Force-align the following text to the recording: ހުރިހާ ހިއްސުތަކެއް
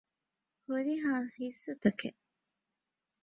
ހުރިހާ 0.65 1.13
ހިއްސުތަކެއް 1.37 2.21